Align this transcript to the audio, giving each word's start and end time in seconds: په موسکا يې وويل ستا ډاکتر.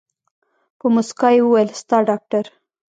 په 0.77 0.85
موسکا 0.93 1.29
يې 1.35 1.41
وويل 1.43 1.69
ستا 1.81 1.97
ډاکتر. 2.09 2.45